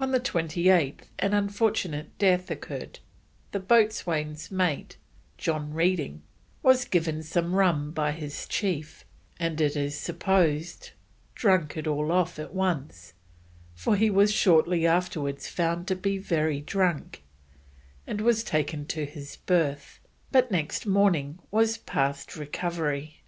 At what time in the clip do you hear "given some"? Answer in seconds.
6.86-7.52